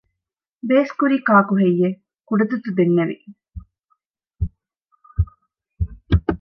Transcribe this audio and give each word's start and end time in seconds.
ބޭސްކުރީ 0.69 1.17
ކާކުހެއްޔެވެ؟ 1.27 1.89
ކުޑަތުއްތު 2.27 2.69
ދެންނެވި 2.77 3.15